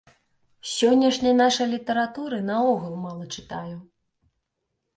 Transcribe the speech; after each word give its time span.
Сённяшняй 0.75 1.35
нашай 1.41 1.67
літаратуры 1.75 2.41
наогул 2.49 2.99
мала 3.05 3.25
чытаю. 3.39 3.77